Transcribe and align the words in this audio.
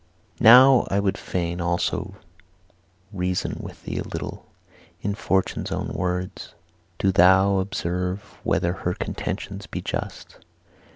II. 0.39 0.45
'Now 0.45 0.87
I 0.89 0.99
would 0.99 1.15
fain 1.15 1.61
also 1.61 2.15
reason 3.13 3.57
with 3.59 3.83
thee 3.83 3.99
a 3.99 4.03
little 4.03 4.47
in 5.03 5.13
Fortune's 5.13 5.71
own 5.71 5.89
words. 5.89 6.55
Do 6.97 7.11
thou 7.11 7.59
observe 7.59 8.39
whether 8.41 8.73
her 8.73 8.95
contentions 8.95 9.67
be 9.67 9.79
just. 9.83 10.39